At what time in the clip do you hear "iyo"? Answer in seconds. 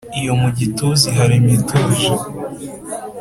0.19-0.33